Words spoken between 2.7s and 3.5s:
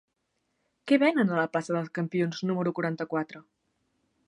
quaranta-quatre?